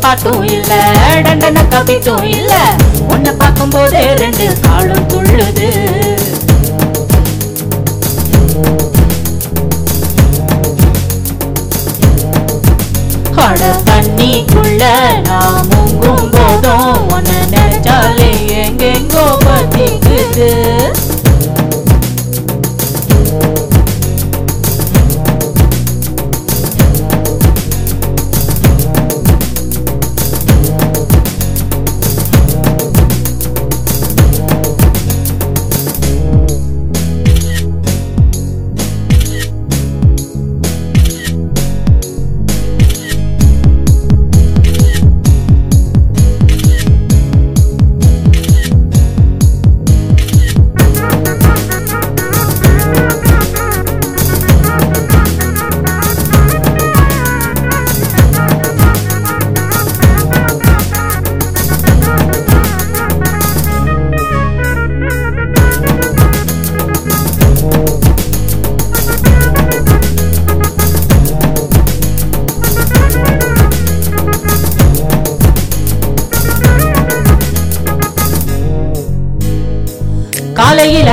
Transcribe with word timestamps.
பாட்டும் 0.00 0.42
இல்ல 0.46 0.72
டண்டன 1.24 1.62
கபிட்டும் 1.70 2.24
இல்ல. 2.28 2.52
உன்னை 3.08 3.32
பார்க்கும் 3.32 3.70
போது 3.70 4.00
ரெண்டு 4.16 4.46
காலும் 4.60 5.06
துள்ளுது. 5.06 5.68
கட 13.36 13.60
தண்ணிக்குள்ள 13.86 14.82
நான் 15.22 15.66
முங்கும் 15.70 16.28
போதும் 16.30 17.00
உன்னை 17.08 17.38
நினைச்சாலே 17.46 18.30
எங்கெங்கோ 18.60 19.24
பத்தி 19.44 19.83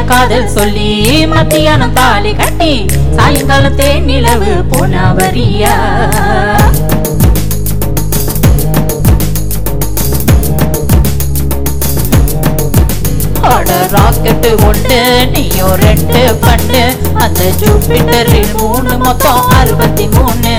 காதல் 0.10 0.48
சொல்லி 0.48 0.90
மத்தியானம் 1.26 1.94
தாலி 1.94 2.32
கட்டி 2.36 2.74
சாயங்காலத்தே 3.18 3.90
நிலவு 4.00 4.52
போன 4.70 5.14
வரியா 5.18 5.74
அட 13.54 13.72
ராக்கெட்டு 13.94 14.52
ஒண்ணு 14.70 15.00
நீயும் 15.34 15.76
ரெண்டு 15.86 16.22
பண்ணு. 16.42 16.84
அந்த 17.14 17.42
ஜூபிட்டரில் 17.62 18.54
மூணு 18.60 18.98
மொத்தம் 18.98 19.50
அறுபத்தி 19.60 20.08
மூணு. 20.08 20.54